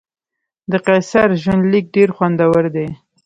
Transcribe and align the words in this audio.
د 0.71 0.73
قیصر 0.85 1.27
ژوندلیک 1.41 1.85
ډېر 1.95 2.09
خوندور 2.15 2.63
دی. 2.75 2.87